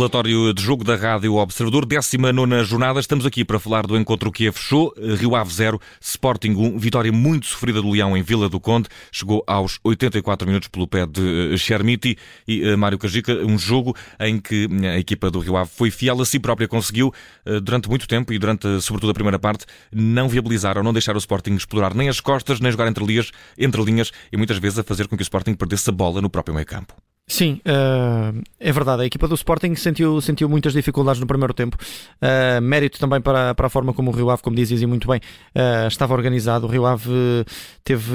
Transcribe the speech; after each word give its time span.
Relatório 0.00 0.54
de 0.54 0.62
jogo 0.62 0.82
da 0.82 0.96
Rádio 0.96 1.34
Observador, 1.34 1.84
19 1.84 2.64
jornada. 2.64 2.98
Estamos 2.98 3.26
aqui 3.26 3.44
para 3.44 3.60
falar 3.60 3.86
do 3.86 3.98
encontro 3.98 4.32
que 4.32 4.50
fechou. 4.50 4.94
Rio 4.96 5.36
Ave 5.36 5.52
0, 5.52 5.78
Sporting 6.00 6.52
1. 6.52 6.78
Vitória 6.78 7.12
muito 7.12 7.44
sofrida 7.44 7.82
do 7.82 7.90
Leão 7.90 8.16
em 8.16 8.22
Vila 8.22 8.48
do 8.48 8.58
Conde. 8.58 8.88
Chegou 9.12 9.44
aos 9.46 9.78
84 9.84 10.48
minutos 10.48 10.68
pelo 10.68 10.88
pé 10.88 11.04
de 11.04 11.54
Chermiti 11.58 12.16
e 12.48 12.66
eh, 12.66 12.76
Mário 12.76 12.96
Cajica. 12.96 13.34
Um 13.44 13.58
jogo 13.58 13.94
em 14.18 14.40
que 14.40 14.66
a 14.90 14.98
equipa 14.98 15.30
do 15.30 15.38
Rio 15.38 15.54
Ave 15.58 15.70
foi 15.70 15.90
fiel 15.90 16.18
a 16.22 16.24
si 16.24 16.40
própria. 16.40 16.66
Conseguiu, 16.66 17.12
eh, 17.44 17.60
durante 17.60 17.86
muito 17.86 18.08
tempo 18.08 18.32
e 18.32 18.38
durante, 18.38 18.80
sobretudo, 18.80 19.10
a 19.10 19.14
primeira 19.14 19.38
parte, 19.38 19.66
não 19.92 20.30
viabilizar 20.30 20.78
ou 20.78 20.82
não 20.82 20.94
deixar 20.94 21.14
o 21.14 21.18
Sporting 21.18 21.52
explorar 21.52 21.94
nem 21.94 22.08
as 22.08 22.20
costas, 22.20 22.58
nem 22.58 22.72
jogar 22.72 22.88
entre 22.88 23.04
linhas, 23.04 23.30
entre 23.58 23.82
linhas 23.82 24.10
e 24.32 24.38
muitas 24.38 24.56
vezes 24.56 24.78
a 24.78 24.82
fazer 24.82 25.08
com 25.08 25.14
que 25.14 25.22
o 25.22 25.24
Sporting 25.24 25.52
perdesse 25.52 25.90
a 25.90 25.92
bola 25.92 26.22
no 26.22 26.30
próprio 26.30 26.54
meio 26.54 26.66
campo. 26.66 26.94
Sim, 27.30 27.60
uh, 27.64 28.42
é 28.58 28.72
verdade. 28.72 29.02
A 29.02 29.06
equipa 29.06 29.28
do 29.28 29.36
Sporting 29.36 29.76
sentiu, 29.76 30.20
sentiu 30.20 30.48
muitas 30.48 30.72
dificuldades 30.72 31.20
no 31.20 31.28
primeiro 31.28 31.54
tempo. 31.54 31.76
Uh, 32.20 32.60
mérito 32.60 32.98
também 32.98 33.20
para, 33.20 33.54
para 33.54 33.68
a 33.68 33.70
forma 33.70 33.94
como 33.94 34.10
o 34.10 34.12
Rio 34.12 34.30
Ave, 34.30 34.42
como 34.42 34.56
dizias 34.56 34.82
e 34.82 34.86
muito 34.86 35.06
bem, 35.06 35.20
uh, 35.54 35.86
estava 35.86 36.12
organizado. 36.12 36.66
O 36.66 36.68
Rio 36.68 36.84
Ave 36.84 37.44
teve, 37.84 38.12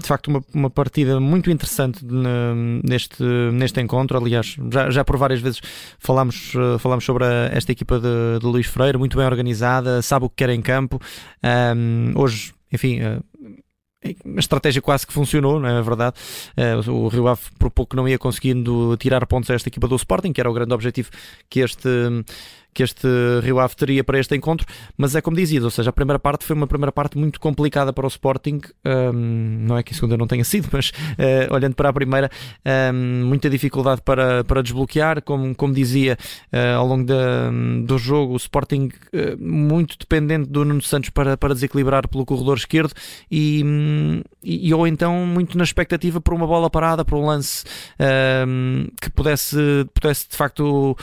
de 0.00 0.06
facto, 0.06 0.28
uma, 0.28 0.42
uma 0.54 0.70
partida 0.70 1.20
muito 1.20 1.50
interessante 1.50 2.02
neste, 2.82 3.22
neste 3.52 3.82
encontro. 3.82 4.16
Aliás, 4.16 4.56
já, 4.72 4.88
já 4.88 5.04
por 5.04 5.18
várias 5.18 5.40
vezes 5.40 5.60
falámos, 5.98 6.54
falámos 6.78 7.04
sobre 7.04 7.24
a, 7.24 7.50
esta 7.52 7.70
equipa 7.70 8.00
de, 8.00 8.38
de 8.40 8.46
Luís 8.46 8.66
Freire, 8.66 8.96
muito 8.96 9.18
bem 9.18 9.26
organizada, 9.26 10.00
sabe 10.00 10.24
o 10.24 10.30
que 10.30 10.36
quer 10.36 10.48
em 10.48 10.62
campo. 10.62 10.98
hoje, 12.16 12.54
enfim 12.72 13.00
a 14.04 14.38
estratégia 14.38 14.80
quase 14.80 15.06
que 15.06 15.12
funcionou, 15.12 15.58
não 15.58 15.68
é 15.68 15.82
verdade? 15.82 16.16
Uh, 16.56 16.90
o 16.90 17.08
Rio 17.08 17.26
Ave 17.26 17.42
por 17.58 17.70
pouco 17.70 17.96
não 17.96 18.08
ia 18.08 18.18
conseguindo 18.18 18.96
tirar 18.96 19.26
pontos 19.26 19.50
a 19.50 19.54
esta 19.54 19.68
equipa 19.68 19.88
do 19.88 19.96
Sporting, 19.96 20.32
que 20.32 20.40
era 20.40 20.50
o 20.50 20.54
grande 20.54 20.72
objetivo 20.72 21.10
que 21.50 21.60
este 21.60 21.88
que 22.72 22.82
este 22.82 23.08
Rio 23.42 23.58
Ave 23.58 23.74
teria 23.74 24.04
para 24.04 24.18
este 24.18 24.36
encontro, 24.36 24.66
mas 24.96 25.14
é 25.14 25.20
como 25.20 25.36
dizia, 25.36 25.62
ou 25.62 25.70
seja, 25.70 25.90
a 25.90 25.92
primeira 25.92 26.18
parte 26.18 26.44
foi 26.44 26.54
uma 26.54 26.66
primeira 26.66 26.92
parte 26.92 27.18
muito 27.18 27.40
complicada 27.40 27.92
para 27.92 28.04
o 28.04 28.08
Sporting, 28.08 28.60
um, 28.84 29.12
não 29.66 29.76
é 29.76 29.82
que 29.82 29.92
a 29.92 29.94
segunda 29.94 30.16
não 30.16 30.26
tenha 30.26 30.44
sido, 30.44 30.68
mas 30.72 30.90
uh, 30.90 31.54
olhando 31.54 31.74
para 31.74 31.88
a 31.88 31.92
primeira, 31.92 32.30
um, 32.92 33.26
muita 33.26 33.48
dificuldade 33.50 34.02
para, 34.02 34.44
para 34.44 34.62
desbloquear, 34.62 35.22
como, 35.22 35.54
como 35.54 35.72
dizia 35.72 36.16
uh, 36.52 36.76
ao 36.78 36.86
longo 36.86 37.04
da, 37.04 37.50
do 37.84 37.98
jogo, 37.98 38.34
o 38.34 38.36
Sporting 38.36 38.90
uh, 39.12 39.42
muito 39.42 39.96
dependente 39.98 40.48
do 40.48 40.64
Nuno 40.64 40.82
Santos 40.82 41.10
para, 41.10 41.36
para 41.36 41.54
desequilibrar 41.54 42.06
pelo 42.08 42.24
corredor 42.24 42.56
esquerdo 42.56 42.92
e, 43.30 43.62
um, 43.64 44.22
e, 44.42 44.72
ou 44.72 44.86
então 44.86 45.26
muito 45.26 45.56
na 45.56 45.64
expectativa 45.64 46.20
por 46.20 46.34
uma 46.34 46.46
bola 46.46 46.70
parada, 46.70 47.04
por 47.04 47.18
um 47.18 47.26
lance 47.26 47.64
que 49.00 49.10
pudesse, 49.10 49.56
pudesse 49.94 50.28
de 50.28 50.36
facto 50.36 50.96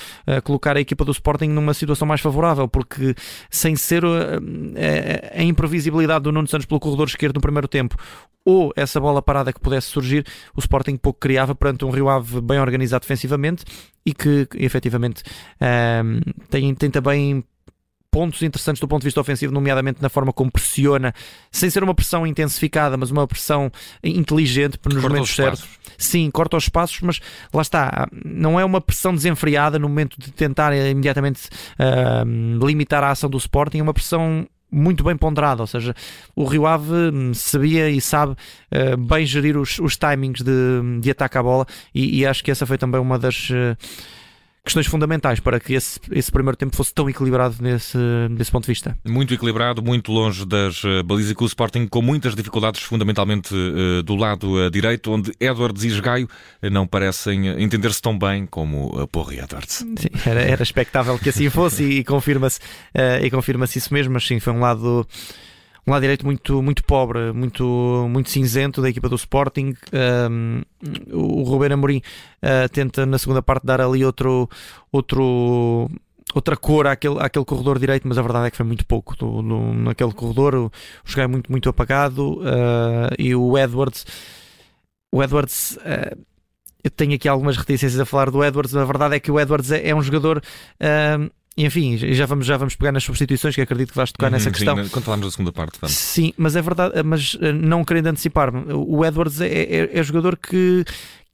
colocar 0.44 0.78
a 0.78 0.80
equipa 0.80 1.04
do 1.04 1.12
Sporting 1.12 1.50
numa 1.56 1.74
situação 1.74 2.08
mais 2.08 2.22
favorável, 2.22 2.68
porque 2.68 3.16
sem 3.50 3.76
ser 3.76 4.06
a, 4.06 4.08
eh, 4.08 5.32
a, 5.34 5.38
eh, 5.38 5.42
a 5.42 5.44
imprevisibilidade 5.44 6.24
do 6.24 6.32
Nuno 6.32 6.48
Santos 6.48 6.66
pelo 6.66 6.80
corredor 6.80 7.08
esquerdo 7.08 7.36
no 7.36 7.42
primeiro 7.42 7.68
tempo, 7.68 7.96
ou 8.46 8.72
essa 8.76 9.00
bola 9.00 9.22
parada 9.22 9.52
que 9.52 9.60
pudesse 9.60 9.88
surgir, 9.88 10.26
o 10.56 10.60
Sporting 10.60 10.98
pouco 10.98 11.20
criava 11.20 11.56
perante 11.56 11.84
um 11.84 11.90
Rio 11.90 12.10
Ave 12.10 12.42
bem 12.42 12.60
organizado 12.60 13.02
defensivamente 13.02 13.66
e 14.06 14.14
que 14.14 14.48
efetivamente 14.56 15.24
um, 15.60 15.66
ehm, 15.66 16.22
tem, 16.50 16.76
tem 16.76 16.92
também 16.92 17.44
pontos 18.16 18.42
interessantes 18.44 18.80
do 18.80 18.88
ponto 18.88 19.02
de 19.02 19.08
vista 19.08 19.20
ofensivo, 19.20 19.54
nomeadamente 19.54 20.02
na 20.02 20.08
forma 20.08 20.32
como 20.32 20.50
pressiona, 20.50 21.14
sem 21.52 21.70
ser 21.70 21.84
uma 21.84 21.94
pressão 21.94 22.26
intensificada, 22.26 22.96
mas 22.96 23.12
uma 23.12 23.28
pressão 23.28 23.70
inteligente 24.02 24.80
nos 24.86 24.94
corta 24.94 25.10
momentos 25.10 25.36
certos. 25.36 25.68
Sim, 25.98 26.32
corta 26.32 26.56
os 26.56 26.64
espaços, 26.64 27.02
mas 27.02 27.20
lá 27.54 27.62
está, 27.62 28.08
não 28.24 28.58
é 28.58 28.64
uma 28.64 28.80
pressão 28.80 29.14
desenfreada 29.14 29.78
no 29.78 29.90
momento 29.90 30.16
de 30.18 30.32
tentar 30.32 30.74
imediatamente 30.74 31.50
uh, 31.78 32.66
limitar 32.66 33.04
a 33.04 33.10
ação 33.10 33.30
do 33.30 33.38
Sporting, 33.38 33.80
é 33.80 33.84
uma 33.84 33.94
pressão 33.94 34.48
muito 34.72 35.04
bem 35.04 35.18
ponderada, 35.18 35.62
ou 35.64 35.68
seja, 35.68 35.94
o 36.34 36.46
Rio 36.46 36.66
Ave 36.66 36.94
hum, 36.94 37.34
sabia 37.34 37.90
e 37.90 38.00
sabe 38.00 38.32
uh, 38.32 38.96
bem 38.96 39.26
gerir 39.26 39.58
os, 39.58 39.78
os 39.80 39.98
timings 39.98 40.42
de, 40.42 41.02
de 41.02 41.12
ataque 41.12 41.38
à 41.38 41.44
bola 41.44 41.66
e, 41.94 42.22
e, 42.22 42.26
acho 42.26 42.42
que 42.42 42.50
essa 42.50 42.66
foi 42.66 42.78
também 42.78 43.02
uma 43.02 43.20
das 43.20 43.50
uh, 43.50 43.76
questões 44.66 44.88
fundamentais 44.88 45.40
para 45.40 45.60
que 45.60 45.74
esse, 45.74 46.00
esse 46.12 46.32
primeiro 46.32 46.58
tempo 46.58 46.76
fosse 46.76 46.94
tão 46.94 47.08
equilibrado 47.10 47.56
nesse, 47.62 47.98
desse 48.32 48.52
ponto 48.52 48.64
de 48.64 48.72
vista. 48.72 48.98
Muito 49.06 49.34
equilibrado, 49.34 49.82
muito 49.82 50.12
longe 50.12 50.46
das 50.46 50.84
uh, 50.84 51.04
balizas 51.04 51.34
com 51.34 51.44
o 51.44 51.48
Sporting 51.48 51.88
com 51.88 52.02
muitas 52.02 52.36
dificuldades, 52.36 52.82
fundamentalmente 52.82 53.54
uh, 53.54 54.02
do 54.02 54.16
lado 54.16 54.56
uh, 54.56 54.70
direito, 54.70 55.12
onde 55.12 55.32
Edwards 55.40 55.84
e 55.84 55.88
Esgaio 55.88 56.28
não 56.72 56.88
parecem 56.88 57.48
entender-se 57.62 58.02
tão 58.02 58.18
bem 58.18 58.46
como 58.46 59.00
uh, 59.00 59.08
Porra 59.08 59.36
e 59.36 59.40
Edwards. 59.40 59.76
Sim, 59.76 59.96
era, 60.26 60.42
era 60.42 60.64
expectável 60.64 61.18
que 61.20 61.30
assim 61.30 61.50
fosse 61.50 61.84
e, 61.84 62.00
e 62.00 62.04
confirma-se 62.04 62.60
e 63.22 63.30
confirma-se 63.30 63.78
isso 63.78 63.94
mesmo, 63.94 64.14
mas 64.14 64.26
sim, 64.26 64.40
foi 64.40 64.52
um 64.52 64.60
lado 64.60 65.08
um 65.88 65.92
lado 65.92 66.02
direito 66.02 66.26
muito, 66.26 66.62
muito 66.62 66.84
pobre, 66.84 67.32
muito, 67.32 68.08
muito 68.10 68.30
cinzento 68.30 68.82
da 68.82 68.90
equipa 68.90 69.08
do 69.08 69.16
Sporting. 69.16 69.76
Um, 70.32 70.62
o 71.12 71.44
Ruben 71.44 71.74
Amorim 71.74 72.02
uh, 72.42 72.68
tenta 72.70 73.06
na 73.06 73.20
segunda 73.20 73.42
parte 73.42 73.66
dar 73.66 73.80
ali 73.82 74.04
outro, 74.04 74.50
outro 74.92 75.90
outra 76.34 76.58
cor 76.58 76.88
àquele, 76.88 77.20
àquele 77.20 77.46
corredor 77.46 77.80
direito, 77.80 78.08
mas 78.08 78.18
a 78.18 78.22
verdade 78.22 78.48
é 78.48 78.52
que 78.52 78.58
foi 78.58 78.66
muito 78.66 78.86
pouco 78.86 79.16
do, 79.16 79.42
do, 79.42 79.74
naquele 79.74 80.12
corredor. 80.12 80.56
O, 80.56 80.66
o 80.66 80.72
jogo 81.06 81.22
é 81.22 81.28
muito, 81.28 81.52
muito 81.52 81.70
apagado 81.70 82.40
uh, 82.40 83.14
e 83.18 83.36
o 83.36 83.58
Edwards. 83.58 84.06
O 85.12 85.24
Edwards. 85.24 85.78
Uh, 85.78 86.20
eu 86.84 86.92
tenho 86.92 87.16
aqui 87.16 87.28
algumas 87.28 87.58
reticências 87.58 88.00
a 88.00 88.06
falar 88.06 88.30
do 88.30 88.44
Edwards, 88.44 88.76
a 88.76 88.86
verdade 88.86 89.16
é 89.16 89.20
que 89.20 89.32
o 89.32 89.40
Edwards 89.40 89.72
é, 89.72 89.90
é 89.90 89.96
um 89.96 90.04
jogador 90.04 90.38
uh, 90.38 91.32
enfim, 91.58 91.98
já 91.98 92.26
vamos, 92.26 92.46
já 92.46 92.58
vamos 92.58 92.76
pegar 92.76 92.92
nas 92.92 93.04
substituições, 93.04 93.56
que 93.56 93.62
acredito 93.62 93.92
que 93.92 93.96
vais 93.96 94.12
tocar 94.12 94.28
uhum, 94.28 94.34
nessa 94.34 94.52
questão. 94.52 94.76
Sim, 94.84 94.90
quando 94.90 95.06
falamos 95.06 95.26
da 95.26 95.32
segunda 95.32 95.54
parte, 95.54 95.78
vamos. 95.80 95.96
Sim, 95.96 96.34
mas 96.38 96.56
é 96.56 96.62
verdade, 96.62 97.02
mas 97.04 97.38
eh, 97.42 97.54
não 97.54 97.86
querendo 97.86 98.08
antecipar-me, 98.08 98.74
o 98.74 99.06
Edwards 99.06 99.40
é, 99.40 99.48
é, 99.48 100.00
é 100.00 100.04
jogador 100.04 100.38
que, 100.38 100.84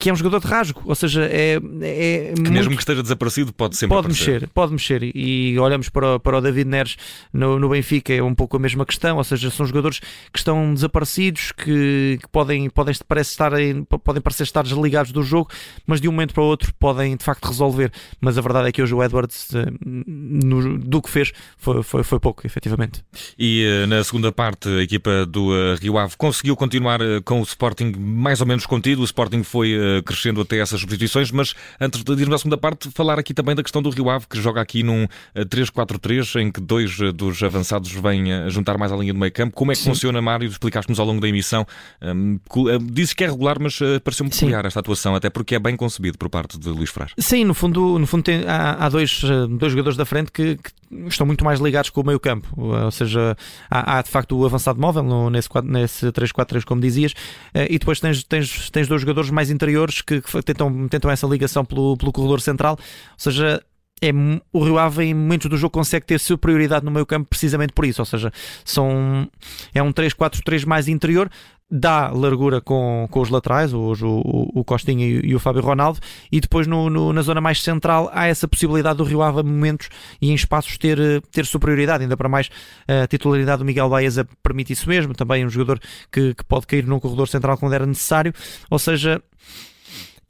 que 0.02 0.10
é 0.10 0.12
um 0.12 0.16
jogador 0.16 0.40
de 0.40 0.48
rasgo, 0.48 0.82
ou 0.84 0.96
seja, 0.96 1.22
é. 1.26 1.52
é 1.54 2.32
que 2.34 2.40
muito... 2.40 2.50
mesmo 2.50 2.74
que 2.74 2.82
esteja 2.82 3.04
desaparecido, 3.04 3.52
pode 3.52 3.76
sempre 3.76 3.94
Pode 3.94 4.08
aparecer. 4.08 4.32
mexer, 4.32 4.48
pode 4.48 4.72
mexer. 4.72 5.00
E 5.14 5.56
olhamos 5.60 5.88
para 5.88 6.16
o, 6.16 6.20
para 6.20 6.38
o 6.38 6.40
David 6.40 6.68
Neres 6.68 6.96
no, 7.32 7.56
no 7.56 7.68
Benfica, 7.68 8.12
é 8.12 8.20
um 8.20 8.34
pouco 8.34 8.56
a 8.56 8.58
mesma 8.58 8.84
questão, 8.84 9.18
ou 9.18 9.22
seja, 9.22 9.48
são 9.48 9.64
jogadores 9.64 10.00
que 10.00 10.38
estão 10.38 10.74
desaparecidos, 10.74 11.52
que, 11.52 12.18
que 12.20 12.28
podem, 12.32 12.68
podem, 12.68 12.96
parece 13.06 13.30
estar 13.30 13.52
em, 13.52 13.84
podem 13.84 14.20
parecer 14.20 14.42
estar 14.42 14.64
desligados 14.64 15.12
do 15.12 15.22
jogo, 15.22 15.50
mas 15.86 16.00
de 16.00 16.08
um 16.08 16.10
momento 16.10 16.34
para 16.34 16.42
o 16.42 16.46
outro 16.46 16.74
podem 16.80 17.16
de 17.16 17.22
facto 17.22 17.46
resolver. 17.46 17.92
Mas 18.20 18.36
a 18.36 18.40
verdade 18.40 18.70
é 18.70 18.72
que 18.72 18.82
hoje 18.82 18.92
o 18.92 19.04
Edwards, 19.04 19.54
eh, 19.54 19.66
no, 19.86 20.78
do 20.78 21.00
que 21.00 21.10
fez, 21.10 21.30
foi, 21.56 21.80
foi, 21.84 22.02
foi 22.02 22.18
pouco, 22.18 22.44
efetivamente. 22.44 23.04
E 23.38 23.64
eh, 23.64 23.86
na 23.86 24.02
segunda 24.02 24.32
parte, 24.32 24.68
a 24.68 24.82
equipa 24.82 25.24
do 25.26 25.54
eh, 25.54 25.76
Rio 25.80 25.96
Ave 25.96 26.16
conseguiu 26.16 26.56
continuar 26.56 26.98
com 27.24 27.38
o 27.38 27.44
Sporting 27.44 27.92
mais 27.96 28.40
ou 28.40 28.48
menos 28.48 28.66
contido. 28.66 29.02
O 29.02 29.04
Sporting 29.04 29.44
foi 29.44 29.91
crescendo 30.04 30.40
até 30.40 30.58
essas 30.58 30.80
substituições, 30.80 31.30
mas 31.30 31.54
antes 31.80 32.02
de 32.02 32.12
irmos 32.12 32.34
à 32.34 32.38
segunda 32.38 32.56
parte, 32.56 32.90
falar 32.90 33.18
aqui 33.18 33.34
também 33.34 33.54
da 33.54 33.62
questão 33.62 33.82
do 33.82 33.90
Rio 33.90 34.08
Ave, 34.08 34.26
que 34.28 34.40
joga 34.40 34.60
aqui 34.60 34.82
num 34.82 35.06
3-4-3, 35.36 36.36
eh, 36.36 36.42
em 36.42 36.50
que 36.50 36.60
dois 36.60 36.98
eh, 37.00 37.12
dos 37.12 37.42
avançados 37.42 37.90
vêm 37.92 38.32
a 38.32 38.48
juntar 38.48 38.78
mais 38.78 38.92
a 38.92 38.96
linha 38.96 39.12
do 39.12 39.18
meio 39.18 39.32
campo. 39.32 39.54
Como 39.54 39.72
é 39.72 39.74
que 39.74 39.80
Sim. 39.80 39.90
funciona, 39.90 40.22
Mário? 40.22 40.48
Explicaste-nos 40.48 40.98
ao 40.98 41.06
longo 41.06 41.20
da 41.20 41.28
emissão. 41.28 41.66
Um, 42.00 42.38
dizes 42.82 43.12
que 43.12 43.24
é 43.24 43.26
regular, 43.26 43.58
mas 43.60 43.78
pareceu-me 44.02 44.30
peculiar 44.30 44.64
esta 44.64 44.80
atuação, 44.80 45.14
até 45.14 45.30
porque 45.30 45.54
é 45.54 45.58
bem 45.58 45.76
concebido 45.76 46.18
por 46.18 46.28
parte 46.28 46.58
de 46.58 46.68
Luís 46.68 46.90
Frás. 46.90 47.12
Sim, 47.18 47.44
no 47.44 47.54
fundo, 47.54 47.98
no 47.98 48.06
fundo 48.06 48.22
tem, 48.22 48.44
há, 48.46 48.86
há 48.86 48.88
dois, 48.88 49.22
dois 49.58 49.72
jogadores 49.72 49.96
da 49.96 50.04
frente 50.04 50.30
que, 50.30 50.56
que 50.56 50.70
estão 51.08 51.26
muito 51.26 51.44
mais 51.44 51.60
ligados 51.60 51.90
com 51.90 52.00
o 52.00 52.06
meio 52.06 52.20
campo, 52.20 52.48
ou 52.56 52.90
seja, 52.90 53.36
há, 53.70 53.98
há 53.98 54.02
de 54.02 54.10
facto 54.10 54.36
o 54.36 54.44
avançado 54.44 54.80
móvel 54.80 55.02
no, 55.02 55.30
nesse, 55.30 55.48
nesse 55.64 56.06
3-4-3, 56.06 56.64
como 56.64 56.80
dizias, 56.80 57.14
eh, 57.54 57.66
e 57.70 57.78
depois 57.78 58.00
tens, 58.00 58.22
tens, 58.24 58.70
tens 58.70 58.88
dois 58.88 59.00
jogadores 59.00 59.30
mais 59.30 59.50
interiores 59.50 59.81
que, 59.90 60.20
que 60.20 60.42
tentam, 60.42 60.88
tentam 60.88 61.10
essa 61.10 61.26
ligação 61.26 61.64
pelo, 61.64 61.96
pelo 61.96 62.12
corredor 62.12 62.40
central, 62.40 62.76
ou 62.78 63.18
seja, 63.18 63.62
é, 64.02 64.10
o 64.52 64.64
Rio 64.64 64.78
Ave 64.78 65.04
em 65.04 65.14
momentos 65.14 65.48
do 65.48 65.56
jogo 65.56 65.70
consegue 65.70 66.04
ter 66.04 66.18
superioridade 66.18 66.84
no 66.84 66.90
meio 66.90 67.06
campo 67.06 67.28
precisamente 67.28 67.72
por 67.72 67.84
isso, 67.84 68.02
ou 68.02 68.06
seja, 68.06 68.32
são, 68.64 69.28
é 69.72 69.80
um 69.80 69.92
3-4-3 69.92 70.66
mais 70.66 70.88
interior, 70.88 71.30
dá 71.70 72.10
largura 72.10 72.60
com, 72.60 73.06
com 73.10 73.20
os 73.20 73.30
laterais, 73.30 73.72
hoje 73.72 74.04
o, 74.04 74.50
o, 74.54 74.62
Costinha 74.62 75.06
e, 75.06 75.30
e, 75.30 75.34
o 75.34 75.38
Fábio 75.38 75.62
Ronaldo, 75.62 76.00
e 76.30 76.38
depois 76.40 76.66
no, 76.66 76.90
no, 76.90 77.12
na 77.12 77.22
zona 77.22 77.40
mais 77.40 77.62
central 77.62 78.10
há 78.12 78.26
essa 78.26 78.46
possibilidade 78.46 78.98
do 78.98 79.04
Rio 79.04 79.22
Ave 79.22 79.40
a 79.40 79.42
momentos 79.42 79.88
e 80.20 80.30
em 80.30 80.34
espaços 80.34 80.76
ter, 80.76 81.22
ter 81.30 81.46
superioridade, 81.46 82.02
ainda 82.02 82.16
para 82.16 82.28
mais 82.28 82.50
a 82.86 83.06
titularidade 83.06 83.60
do 83.60 83.64
Miguel 83.64 83.88
Baeza 83.88 84.28
permite 84.42 84.72
isso 84.72 84.86
mesmo, 84.86 85.14
também 85.14 85.46
um 85.46 85.48
jogador 85.48 85.80
que, 86.10 86.34
que 86.34 86.44
pode 86.44 86.66
cair 86.66 86.84
num 86.84 87.00
corredor 87.00 87.28
central 87.28 87.56
quando 87.56 87.72
era 87.72 87.86
necessário, 87.86 88.34
ou 88.68 88.78
seja, 88.78 89.22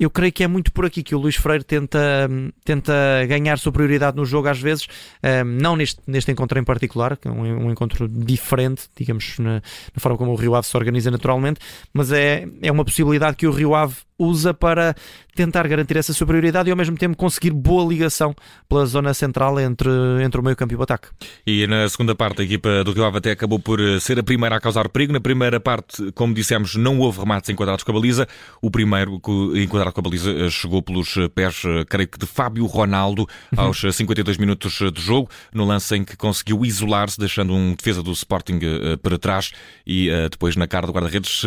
eu 0.04 0.10
creio 0.10 0.32
que 0.32 0.42
é 0.42 0.48
muito 0.48 0.72
por 0.72 0.84
aqui 0.84 1.02
que 1.02 1.14
o 1.14 1.18
Luís 1.18 1.36
Freire 1.36 1.64
tenta, 1.64 2.28
tenta 2.64 2.92
ganhar 3.28 3.58
superioridade 3.58 4.16
no 4.16 4.24
jogo 4.24 4.48
às 4.48 4.60
vezes, 4.60 4.86
um, 5.22 5.44
não 5.44 5.76
neste, 5.76 6.00
neste 6.06 6.30
encontro 6.30 6.58
em 6.58 6.64
particular, 6.64 7.16
que 7.16 7.28
é 7.28 7.30
um, 7.30 7.66
um 7.66 7.70
encontro 7.70 8.08
diferente, 8.08 8.88
digamos, 8.96 9.38
na, 9.38 9.54
na, 9.54 9.62
forma 9.98 10.18
como 10.18 10.32
o 10.32 10.34
Rio 10.34 10.54
Ave 10.54 10.66
se 10.66 10.76
organiza 10.76 11.10
naturalmente, 11.10 11.60
mas 11.92 12.10
é, 12.10 12.46
é 12.60 12.72
uma 12.72 12.84
possibilidade 12.84 13.36
que 13.36 13.46
o 13.46 13.52
Rio 13.52 13.74
Ave 13.74 13.96
usa 14.22 14.54
para 14.54 14.94
tentar 15.34 15.66
garantir 15.66 15.96
essa 15.96 16.12
superioridade 16.12 16.68
e 16.68 16.70
ao 16.72 16.76
mesmo 16.76 16.96
tempo 16.96 17.16
conseguir 17.16 17.50
boa 17.50 17.88
ligação 17.88 18.34
pela 18.68 18.84
zona 18.86 19.14
central 19.14 19.58
entre, 19.58 19.90
entre 20.22 20.40
o 20.40 20.44
meio 20.44 20.56
campo 20.56 20.74
e 20.74 20.76
o 20.76 20.82
ataque. 20.82 21.08
E 21.46 21.66
na 21.66 21.88
segunda 21.88 22.14
parte 22.14 22.42
a 22.42 22.44
equipa 22.44 22.84
do 22.84 22.92
Rio 22.92 23.04
Ave 23.04 23.18
até 23.18 23.30
acabou 23.30 23.58
por 23.58 23.80
eh, 23.80 23.98
ser 23.98 24.18
a 24.18 24.22
primeira 24.22 24.56
a 24.56 24.60
causar 24.60 24.88
perigo. 24.88 25.12
Na 25.12 25.20
primeira 25.20 25.58
parte, 25.58 26.12
como 26.12 26.34
dissemos, 26.34 26.76
não 26.76 26.98
houve 26.98 27.20
remates 27.20 27.48
enquadrados 27.48 27.82
com 27.82 27.90
a 27.90 27.94
baliza. 27.94 28.28
O 28.60 28.70
primeiro 28.70 29.20
enquadrado 29.54 29.94
com 29.94 30.00
a 30.00 30.04
baliza 30.04 30.30
eh, 30.30 30.50
chegou 30.50 30.82
pelos 30.82 31.14
pés, 31.34 31.62
creio 31.88 32.08
que 32.08 32.18
de 32.18 32.26
Fábio 32.26 32.66
Ronaldo, 32.66 33.26
uhum. 33.56 33.64
aos 33.64 33.80
52 33.80 34.36
minutos 34.36 34.78
de 34.92 35.00
jogo, 35.00 35.28
no 35.52 35.64
lance 35.64 35.96
em 35.96 36.04
que 36.04 36.16
conseguiu 36.16 36.64
isolar-se, 36.64 37.18
deixando 37.18 37.54
um 37.54 37.74
defesa 37.74 38.02
do 38.02 38.12
Sporting 38.12 38.58
para 39.02 39.18
trás 39.18 39.52
e 39.86 40.10
depois 40.30 40.56
na 40.56 40.66
cara 40.66 40.86
do 40.86 40.92
guarda-redes 40.92 41.44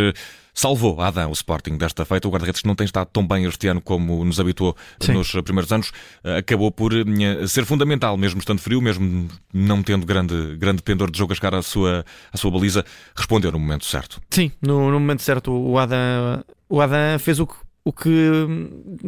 salvou 0.56 1.02
Adam 1.02 1.30
o 1.30 1.34
Sporting 1.34 1.78
desta 1.78 2.06
feita. 2.06 2.28
O 2.28 2.32
guarda-redes 2.32 2.62
que 2.62 2.68
não 2.68 2.76
tem 2.76 2.86
estado 2.86 3.08
tão 3.12 3.28
bem 3.28 3.46
este 3.46 3.68
ano 3.68 3.82
como 3.82 4.24
nos 4.24 4.40
habituou 4.40 4.76
Sim. 5.00 5.14
nos 5.14 5.30
primeiros 5.44 5.72
anos, 5.72 5.92
eh, 6.24 6.38
acabou 6.38 6.72
por 6.72 6.94
eh, 6.94 7.48
ser 7.48 7.66
fundamental, 7.66 8.18
mesmo 8.18 8.40
estando 8.40 8.60
frio, 8.60 8.82
mesmo 8.82 9.28
não 9.54 9.84
tendo 9.84 10.06
grande, 10.06 10.56
grande 10.58 10.82
pendor 10.82 11.12
de 11.12 11.18
jogo 11.18 11.34
a 11.34 11.36
chegar 11.36 11.54
à 11.54 11.62
sua, 11.62 12.06
à 12.32 12.38
sua 12.38 12.50
baliza, 12.50 12.86
respondeu 13.16 13.52
no 13.52 13.60
momento 13.60 13.86
certo. 13.86 14.22
Sim, 14.32 14.52
no, 14.62 14.90
no 14.90 15.00
momento 15.00 15.22
certo 15.22 15.52
o 15.52 15.78
Adam, 15.78 16.44
o 16.70 16.80
Adam 16.80 17.20
fez 17.20 17.40
o 17.40 17.46
que 17.46 17.65
o 17.88 17.94
que 17.94 18.10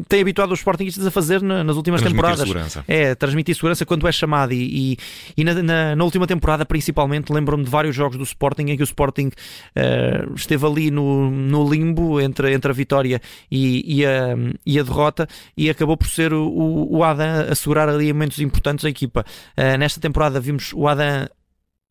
tem 0.07 0.21
habituado 0.21 0.51
os 0.51 0.59
Sportingistas 0.59 1.07
a 1.07 1.09
fazer 1.09 1.41
nas 1.41 1.75
últimas 1.75 1.99
transmitir 1.99 2.09
temporadas. 2.09 2.47
Segurança. 2.47 2.85
É, 2.87 3.15
transmitir 3.15 3.55
segurança 3.55 3.83
quando 3.87 4.07
é 4.07 4.11
chamado. 4.11 4.53
E, 4.53 4.93
e, 4.93 4.97
e 5.35 5.43
na, 5.43 5.55
na, 5.55 5.95
na, 5.95 6.03
última 6.03 6.27
temporada, 6.27 6.63
principalmente, 6.63 7.33
lembro-me 7.33 7.63
de 7.63 7.71
vários 7.71 7.95
jogos 7.95 8.17
do 8.17 8.23
Sporting 8.23 8.67
em 8.67 8.77
que 8.77 8.83
o 8.83 8.85
Sporting 8.85 9.29
uh, 9.29 10.33
esteve 10.35 10.63
ali 10.63 10.91
no, 10.91 11.31
no 11.31 11.67
limbo 11.67 12.21
entre, 12.21 12.53
entre 12.53 12.69
a 12.69 12.73
vitória 12.73 13.19
e, 13.49 14.01
e, 14.01 14.05
a, 14.05 14.35
e 14.63 14.79
a 14.79 14.83
derrota 14.83 15.27
e 15.57 15.71
acabou 15.71 15.97
por 15.97 16.07
ser 16.07 16.31
o, 16.31 16.87
o 16.91 17.03
Adam 17.03 17.47
a 17.49 17.55
segurar 17.55 17.89
ali 17.89 18.13
momentos 18.13 18.39
importantes 18.39 18.85
a 18.85 18.89
equipa. 18.89 19.25
Uh, 19.57 19.75
nesta 19.79 19.99
temporada 19.99 20.39
vimos 20.39 20.71
o 20.75 20.87
Adam 20.87 21.27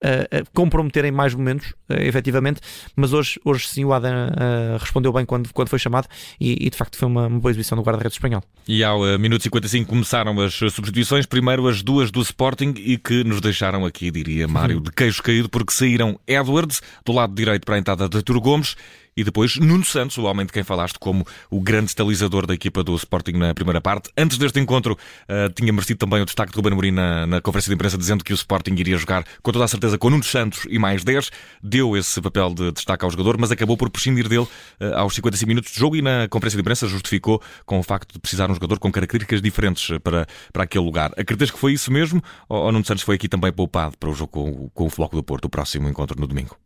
uh, 0.05 0.47
comprometerem 0.55 1.11
mais 1.11 1.35
momentos, 1.35 1.71
uh, 1.91 1.95
efetivamente, 2.01 2.61
mas 2.95 3.13
hoje, 3.13 3.41
hoje 3.45 3.69
sim 3.69 3.85
o 3.85 3.93
Adam 3.93 4.29
uh, 4.29 4.79
respondeu 4.79 5.13
bem 5.13 5.25
quando, 5.25 5.53
quando 5.53 5.69
foi 5.69 5.79
chamado 5.79 6.09
e, 6.41 6.67
e 6.67 6.71
de 6.71 6.77
facto 6.77 6.97
foi 6.97 7.09
uma, 7.09 7.27
uma 7.27 7.41
boa 7.41 7.51
exibição 7.51 7.77
do 7.77 7.83
guarda-redes 7.83 8.17
espanhol. 8.17 8.43
E 8.67 8.83
ao 8.83 9.01
uh, 9.01 9.19
minuto 9.19 9.43
55 9.43 9.89
começaram 9.89 10.41
as 10.41 10.55
substituições, 10.55 11.27
primeiro 11.27 11.67
as 11.69 11.83
duas 11.83 12.11
do 12.11 12.21
Sporting 12.21 12.75
e 12.77 12.99
que 12.99 13.25
nos 13.25 13.41
deixaram 13.41 13.85
aqui, 13.85 14.11
diria 14.11 14.49
Mário, 14.49 14.81
de 14.81 14.91
queixo 14.91 15.23
caído 15.23 15.49
porque 15.49 15.73
saíram 15.73 16.19
Edwards 16.27 16.81
do 17.05 17.13
lado 17.13 17.35
direito 17.35 17.65
para 17.65 17.77
a 17.77 17.79
entrada 17.79 18.09
de 18.09 18.17
Arturo 18.17 18.41
Gomes 18.41 18.77
e 19.17 19.25
depois 19.25 19.57
Nuno 19.57 19.85
Santos, 19.85 20.19
o 20.19 20.25
homem 20.25 20.45
de 20.45 20.53
quem 20.53 20.63
falaste 20.63 20.99
como 20.99 21.27
o 21.51 21.61
grande 21.61 21.87
estabilizador 21.87 22.47
da 22.47 22.55
equipa 22.55 22.85
do 22.85 22.95
Sporting 22.95 23.33
na 23.33 23.55
primeira 23.55 23.81
parte. 23.81 24.11
Antes 24.17 24.37
deste 24.37 24.61
encontro, 24.61 24.93
uh, 24.93 25.53
tinha 25.55 25.73
merecido 25.73 25.99
também 25.99 26.21
o 26.21 26.25
destaque 26.27 26.53
de 26.53 26.57
Ruben 26.57 26.73
Amorim 26.73 26.91
na, 26.91 27.27
na, 27.27 27.41
conferência 27.41 27.71
de 27.71 27.75
imprensa, 27.75 27.97
dizendo 27.97 28.23
que 28.23 28.33
o 28.33 28.35
Sporting 28.35 28.75
iria 28.75 28.99
jogar 28.99 29.25
com 29.43 29.51
toda 29.51 29.65
a 29.65 29.69
certeza 29.69 29.97
com 29.97 30.11
Nuno 30.11 30.23
Santos 30.23 30.67
e 30.69 30.79
mais 30.79 31.03
10. 31.03 31.31
Deu 31.63 31.97
esse 31.97 32.21
papel 32.21 32.53
de 32.53 32.73
destaque 32.73 33.05
ao 33.05 33.11
jogador, 33.11 33.39
mas 33.39 33.51
acabou 33.51 33.77
por 33.77 33.89
prescindir 33.89 34.29
dele 34.29 34.43
uh, 34.43 34.95
aos 34.97 35.15
55 35.15 35.49
minutos 35.49 35.73
de 35.73 35.79
jogo 35.79 35.97
e 35.97 36.03
na 36.03 36.29
conferência 36.29 36.59
de 36.59 36.61
imprensa 36.61 36.87
justificou 36.87 37.41
com 37.65 37.79
o 37.79 37.83
facto 37.83 38.13
de 38.13 38.19
precisar 38.19 38.51
um 38.51 38.55
jogador 38.55 38.79
com 38.79 38.93
características 38.93 39.41
diferentes 39.41 39.99
para, 40.03 40.27
para 40.53 40.65
aquele 40.65 40.85
lugar. 40.85 41.13
Acreditas 41.13 41.51
que 41.51 41.59
foi 41.59 41.73
isso 41.73 41.91
mesmo? 41.91 42.23
Ou, 42.49 42.65
ou 42.65 42.73
Nuno 42.73 42.85
Santos 42.85 43.03
foi 43.03 43.15
aqui 43.15 43.29
também 43.29 43.51
poupado 43.51 43.97
para 43.97 44.11
o 44.11 44.15
jogo 44.15 44.31
com, 44.31 44.69
com 44.75 44.87
o 44.87 44.91
Floco 44.91 45.17
do 45.17 45.23
Porto, 45.23 45.47
o 45.47 45.49
próximo 45.49 45.89
encontro 45.89 46.21
no 46.21 46.27
domingo? 46.27 46.57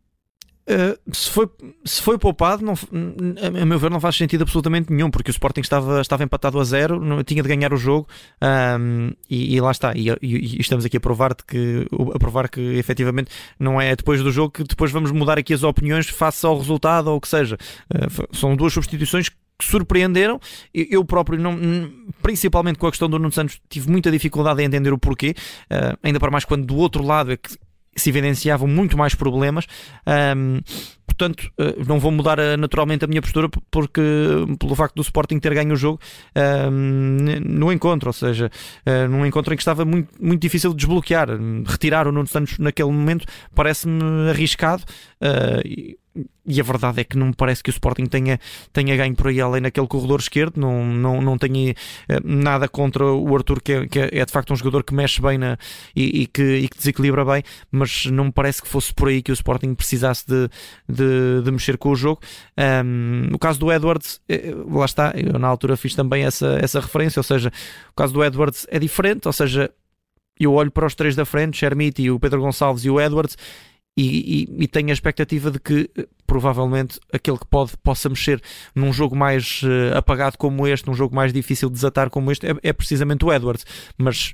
Uh, 0.61 0.97
se, 1.11 1.29
foi, 1.29 1.49
se 1.83 2.01
foi 2.01 2.17
poupado, 2.17 2.63
não, 2.63 2.73
a 2.73 3.65
meu 3.65 3.79
ver, 3.79 3.89
não 3.89 3.99
faz 3.99 4.15
sentido 4.15 4.43
absolutamente 4.43 4.91
nenhum, 4.91 5.09
porque 5.09 5.29
o 5.29 5.33
Sporting 5.33 5.61
estava, 5.61 6.01
estava 6.01 6.23
empatado 6.23 6.59
a 6.59 6.63
zero, 6.63 6.99
não, 6.99 7.23
tinha 7.23 7.41
de 7.41 7.49
ganhar 7.49 7.73
o 7.73 7.77
jogo 7.77 8.07
um, 8.79 9.11
e, 9.29 9.55
e, 9.55 9.61
lá 9.61 9.71
está. 9.71 9.93
E, 9.95 10.09
e, 10.09 10.17
e 10.21 10.61
estamos 10.61 10.85
aqui 10.85 10.97
a 10.97 10.99
provar 10.99 11.35
que, 11.35 11.87
a 12.13 12.19
provar 12.19 12.47
que 12.47 12.61
efetivamente 12.77 13.31
não 13.59 13.81
é 13.81 13.95
depois 13.95 14.21
do 14.21 14.31
jogo 14.31 14.51
que 14.51 14.63
depois 14.63 14.91
vamos 14.91 15.11
mudar 15.11 15.37
aqui 15.37 15.53
as 15.53 15.63
opiniões 15.63 16.07
face 16.09 16.45
ao 16.45 16.57
resultado 16.57 17.07
ou 17.07 17.17
o 17.17 17.21
que 17.21 17.27
seja. 17.27 17.57
Uh, 17.93 18.35
são 18.35 18.55
duas 18.55 18.71
substituições 18.73 19.29
que 19.29 19.35
surpreenderam. 19.61 20.39
Eu 20.73 21.03
próprio, 21.05 21.39
não, 21.39 21.57
principalmente 22.21 22.77
com 22.77 22.87
a 22.87 22.91
questão 22.91 23.09
do 23.09 23.17
Nuno 23.17 23.31
Santos, 23.31 23.59
tive 23.69 23.89
muita 23.89 24.11
dificuldade 24.11 24.61
em 24.61 24.65
entender 24.65 24.91
o 24.91 24.97
porquê, 24.97 25.35
uh, 25.71 25.97
ainda 26.03 26.19
para 26.19 26.31
mais 26.31 26.45
quando 26.45 26.65
do 26.65 26.75
outro 26.75 27.03
lado 27.03 27.31
é 27.31 27.37
que 27.37 27.57
se 27.95 28.09
evidenciavam 28.09 28.67
muito 28.67 28.97
mais 28.97 29.15
problemas. 29.15 29.65
Um, 30.35 30.59
portanto, 31.05 31.51
eh, 31.57 31.75
não 31.85 31.99
vou 31.99 32.09
mudar 32.09 32.39
eh, 32.39 32.55
naturalmente 32.55 33.03
a 33.03 33.07
minha 33.07 33.21
postura 33.21 33.49
porque 33.69 34.01
pelo 34.57 34.75
facto 34.75 34.95
do 34.95 35.01
Sporting 35.01 35.39
ter 35.39 35.53
ganho 35.53 35.73
o 35.73 35.75
jogo 35.75 35.99
no 37.43 37.71
encontro, 37.71 38.09
ou 38.09 38.13
seja, 38.13 38.49
uh, 38.85 39.07
num 39.09 39.25
encontro 39.25 39.53
em 39.53 39.57
que 39.57 39.61
estava 39.61 39.83
muito, 39.83 40.09
muito 40.19 40.41
difícil 40.41 40.71
de 40.71 40.77
desbloquear. 40.77 41.27
Retirar 41.65 42.07
o 42.07 42.11
Nuno 42.11 42.27
Santos 42.27 42.57
naquele 42.57 42.91
momento 42.91 43.25
parece-me 43.53 44.29
arriscado. 44.29 44.83
Uh, 45.21 45.97
a 46.15 46.63
verdade 46.63 47.01
é 47.01 47.03
que 47.03 47.17
não 47.17 47.27
me 47.27 47.33
parece 47.33 47.63
que 47.63 47.69
o 47.69 47.71
Sporting 47.71 48.05
tenha, 48.05 48.39
tenha 48.73 48.95
ganho 48.97 49.15
por 49.15 49.27
aí 49.27 49.39
além 49.39 49.61
naquele 49.61 49.87
corredor 49.87 50.19
esquerdo. 50.19 50.59
Não, 50.59 50.85
não, 50.85 51.21
não 51.21 51.37
tenho 51.37 51.73
nada 52.23 52.67
contra 52.67 53.05
o 53.05 53.35
Arthur, 53.35 53.61
que 53.61 53.71
é, 53.71 53.87
que 53.87 53.99
é 53.99 54.25
de 54.25 54.31
facto 54.31 54.51
um 54.51 54.55
jogador 54.55 54.83
que 54.83 54.93
mexe 54.93 55.21
bem 55.21 55.37
na, 55.37 55.57
e, 55.95 56.21
e, 56.21 56.27
que, 56.27 56.43
e 56.57 56.67
que 56.67 56.77
desequilibra 56.77 57.23
bem, 57.23 57.43
mas 57.71 58.05
não 58.07 58.25
me 58.25 58.31
parece 58.31 58.61
que 58.61 58.67
fosse 58.67 58.93
por 58.93 59.07
aí 59.07 59.21
que 59.21 59.31
o 59.31 59.33
Sporting 59.33 59.73
precisasse 59.73 60.25
de, 60.27 60.49
de, 60.87 61.43
de 61.43 61.51
mexer 61.51 61.77
com 61.77 61.89
o 61.89 61.95
jogo. 61.95 62.21
Um, 62.57 63.27
no 63.31 63.39
caso 63.39 63.59
do 63.59 63.71
Edwards, 63.71 64.19
eh, 64.27 64.53
lá 64.69 64.85
está, 64.85 65.13
eu 65.15 65.39
na 65.39 65.47
altura 65.47 65.77
fiz 65.77 65.95
também 65.95 66.23
essa, 66.23 66.59
essa 66.61 66.79
referência, 66.79 67.19
ou 67.19 67.23
seja, 67.23 67.51
o 67.91 67.95
caso 67.95 68.13
do 68.13 68.23
Edwards 68.23 68.67
é 68.69 68.79
diferente, 68.79 69.27
ou 69.27 69.33
seja, 69.33 69.71
eu 70.39 70.53
olho 70.53 70.71
para 70.71 70.87
os 70.87 70.95
três 70.95 71.15
da 71.15 71.23
frente, 71.23 71.57
Shermite, 71.57 72.09
o 72.09 72.19
Pedro 72.19 72.41
Gonçalves 72.41 72.83
e 72.83 72.89
o 72.89 72.99
Edwards, 72.99 73.37
e, 73.97 74.47
e, 74.57 74.63
e, 74.63 74.67
tenho 74.67 74.89
a 74.89 74.93
expectativa 74.93 75.51
de 75.51 75.59
que 75.59 75.89
eh, 75.97 76.07
provavelmente 76.25 76.99
aquele 77.11 77.37
que 77.37 77.45
pode, 77.45 77.75
possa 77.83 78.07
mexer 78.07 78.41
num 78.73 78.93
jogo 78.93 79.17
mais 79.17 79.61
uh, 79.63 79.97
apagado 79.97 80.37
como 80.37 80.65
este, 80.65 80.87
num 80.87 80.93
jogo 80.93 81.13
mais 81.13 81.33
difícil 81.33 81.67
de 81.67 81.75
desatar 81.75 82.09
como 82.09 82.31
este, 82.31 82.47
é, 82.47 82.55
é 82.63 82.73
precisamente 82.73 83.25
o 83.25 83.33
Edwards. 83.33 83.65
Mas 83.97 84.33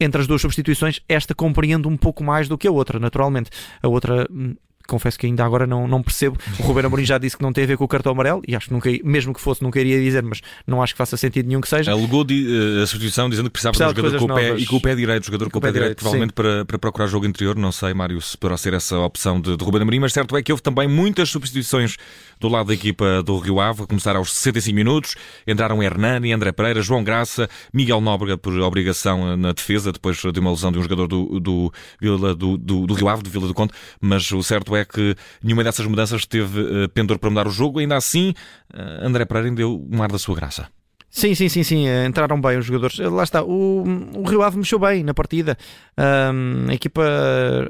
entre 0.00 0.20
as 0.20 0.26
duas 0.26 0.40
substituições, 0.40 1.00
esta 1.08 1.34
compreendo 1.34 1.88
um 1.88 1.96
pouco 1.96 2.24
mais 2.24 2.48
do 2.48 2.58
que 2.58 2.66
a 2.66 2.70
outra, 2.70 2.98
naturalmente. 2.98 3.50
A 3.80 3.88
outra 3.88 4.26
hum, 4.30 4.56
confesso 4.88 5.18
que 5.18 5.26
ainda 5.26 5.44
agora 5.44 5.66
não, 5.66 5.86
não 5.86 6.02
percebo. 6.02 6.36
O 6.58 6.62
Ruben 6.62 6.86
Amorim 6.86 7.04
já 7.04 7.18
disse 7.18 7.36
que 7.36 7.42
não 7.42 7.52
tem 7.52 7.64
a 7.64 7.66
ver 7.66 7.76
com 7.76 7.84
o 7.84 7.88
cartão 7.88 8.12
amarelo 8.12 8.42
e 8.46 8.56
acho 8.56 8.68
que 8.68 8.72
nunca, 8.72 8.90
mesmo 9.04 9.34
que 9.34 9.40
fosse, 9.40 9.62
nunca 9.62 9.78
iria 9.78 10.00
dizer, 10.00 10.22
mas 10.22 10.40
não 10.66 10.82
acho 10.82 10.94
que 10.94 10.98
faça 10.98 11.16
sentido 11.16 11.46
nenhum 11.46 11.60
que 11.60 11.68
seja. 11.68 11.92
Alegou 11.92 12.24
de, 12.24 12.46
uh, 12.46 12.82
a 12.82 12.86
substituição 12.86 13.28
dizendo 13.28 13.46
que 13.46 13.52
precisava, 13.52 13.72
precisava 13.72 13.94
de 13.94 14.00
um 14.00 14.04
jogador 14.04 14.26
com 14.26 14.32
o 14.32 14.36
pé 14.36 14.62
e 14.62 14.66
com 14.66 14.76
o 14.76 14.80
pé 14.80 14.94
direito, 14.94 15.26
jogador 15.26 15.50
com 15.50 15.58
o 15.58 15.62
pé, 15.62 15.72
direito, 15.72 15.96
provavelmente 15.96 16.32
para, 16.32 16.64
para 16.64 16.78
procurar 16.78 17.06
jogo 17.06 17.26
interior. 17.26 17.56
Não 17.56 17.70
sei, 17.70 17.92
Mário, 17.94 18.20
se 18.20 18.36
poderá 18.36 18.56
ser 18.56 18.74
essa 18.74 18.98
opção 18.98 19.40
de, 19.40 19.56
de 19.56 19.64
Ruben 19.64 19.82
Amorim, 19.82 20.00
mas 20.00 20.12
certo 20.12 20.36
é 20.36 20.42
que 20.42 20.50
houve 20.52 20.62
também 20.62 20.88
muitas 20.88 21.28
substituições 21.28 21.96
do 22.40 22.48
lado 22.48 22.68
da 22.68 22.74
equipa 22.74 23.22
do 23.22 23.38
Rio 23.38 23.60
Ave, 23.60 23.82
a 23.82 23.86
começar 23.86 24.16
aos 24.16 24.32
65 24.32 24.74
minutos. 24.74 25.14
Entraram 25.46 25.82
Hernani, 25.82 26.32
André 26.32 26.52
Pereira, 26.52 26.80
João 26.80 27.02
Graça, 27.02 27.48
Miguel 27.72 28.00
Nóbrega 28.00 28.38
por 28.38 28.58
obrigação 28.60 29.36
na 29.36 29.52
defesa, 29.52 29.92
depois 29.92 30.16
de 30.16 30.40
uma 30.40 30.50
lesão 30.50 30.72
de 30.72 30.78
um 30.78 30.82
jogador 30.82 31.08
do, 31.08 31.40
do, 31.40 31.72
do, 32.00 32.34
do, 32.34 32.56
do, 32.56 32.86
do 32.86 32.94
Rio 32.94 33.08
Ave, 33.08 33.22
de 33.22 33.30
Vila 33.30 33.46
do 33.46 33.54
Conde, 33.54 33.72
mas 34.00 34.30
o 34.30 34.42
certo 34.42 34.74
é 34.76 34.77
que 34.84 35.14
nenhuma 35.42 35.64
dessas 35.64 35.86
mudanças 35.86 36.26
teve 36.26 36.60
uh, 36.60 36.88
pendor 36.88 37.18
para 37.18 37.30
mudar 37.30 37.46
o 37.46 37.50
jogo. 37.50 37.78
Ainda 37.78 37.96
assim, 37.96 38.34
uh, 38.74 39.06
André 39.06 39.24
Pereira 39.24 39.54
deu 39.54 39.86
um 39.90 40.02
ar 40.02 40.10
da 40.10 40.18
sua 40.18 40.34
graça. 40.34 40.68
Sim, 41.10 41.34
sim, 41.34 41.48
sim, 41.48 41.62
sim. 41.62 41.88
Eh, 41.88 42.06
entraram 42.06 42.40
bem 42.40 42.58
os 42.58 42.66
jogadores. 42.66 42.98
Lá 42.98 43.22
está. 43.22 43.42
O, 43.42 43.82
o 44.14 44.22
Rio 44.28 44.42
Ave 44.42 44.58
mexeu 44.58 44.78
bem 44.78 45.02
na 45.02 45.14
partida. 45.14 45.56
Um, 45.98 46.70
a, 46.70 46.74
equipa, 46.74 47.02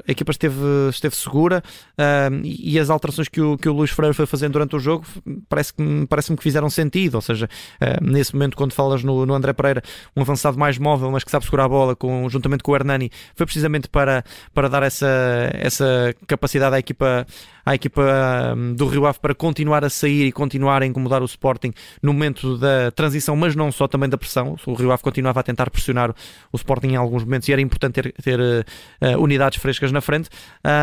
a 0.07 0.11
equipa 0.11 0.31
esteve, 0.31 0.57
esteve 0.89 1.15
segura 1.15 1.63
um, 1.97 2.41
e 2.43 2.77
as 2.77 2.91
alterações 2.91 3.27
que 3.27 3.41
o, 3.41 3.57
que 3.57 3.67
o 3.67 3.73
Luís 3.73 3.89
Freire 3.89 4.13
foi 4.13 4.27
fazendo 4.27 4.53
durante 4.53 4.75
o 4.75 4.79
jogo 4.79 5.03
parece-me 5.47 6.05
parece 6.05 6.35
que 6.35 6.43
fizeram 6.43 6.69
sentido. 6.69 7.15
Ou 7.15 7.21
seja, 7.21 7.49
um, 7.81 8.11
nesse 8.11 8.33
momento, 8.33 8.57
quando 8.57 8.73
falas 8.73 9.03
no, 9.03 9.25
no 9.25 9.33
André 9.33 9.53
Pereira, 9.53 9.81
um 10.15 10.21
avançado 10.21 10.59
mais 10.59 10.77
móvel, 10.77 11.09
mas 11.09 11.23
que 11.23 11.31
sabe 11.31 11.45
segurar 11.45 11.63
a 11.65 11.69
bola 11.69 11.95
com, 11.95 12.29
juntamente 12.29 12.61
com 12.61 12.73
o 12.73 12.75
Hernani, 12.75 13.09
foi 13.35 13.45
precisamente 13.45 13.87
para, 13.87 14.23
para 14.53 14.67
dar 14.67 14.83
essa, 14.83 15.07
essa 15.53 16.13
capacidade 16.27 16.75
à 16.75 16.79
equipa 16.79 17.25
à 17.69 17.75
equipa 17.75 18.01
um, 18.57 18.73
do 18.73 18.87
Rio 18.87 19.05
Ave 19.05 19.19
para 19.19 19.35
continuar 19.35 19.85
a 19.85 19.91
sair 19.91 20.25
e 20.25 20.31
continuar 20.31 20.81
a 20.81 20.87
incomodar 20.87 21.21
o 21.21 21.25
Sporting 21.25 21.71
no 22.01 22.13
momento 22.13 22.57
da 22.57 22.89
transição, 22.89 23.35
mas 23.35 23.55
não 23.55 23.71
só 23.71 23.87
também 23.87 24.09
da 24.09 24.17
pressão. 24.17 24.55
O 24.65 24.73
Rio 24.73 24.91
Ave 24.91 25.03
continuava 25.03 25.39
a 25.39 25.43
tentar 25.43 25.69
pressionar 25.69 26.09
o 26.51 26.57
Sporting 26.57 26.87
em 26.87 26.95
alguns 26.95 27.23
momentos 27.23 27.47
e 27.47 27.51
era 27.53 27.61
importante 27.61 27.93
ter, 27.93 28.11
ter 28.13 28.39
uh, 28.39 29.21
unidades 29.21 29.61
frescas 29.61 29.91
na 29.91 30.01
frente. 30.01 30.29